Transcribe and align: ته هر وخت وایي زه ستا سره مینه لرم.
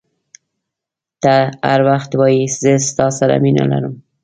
ته 1.23 1.35
هر 1.69 1.81
وخت 1.89 2.11
وایي 2.19 2.43
زه 2.61 2.73
ستا 2.89 3.05
سره 3.19 3.35
مینه 3.43 3.63
لرم. 3.71 3.95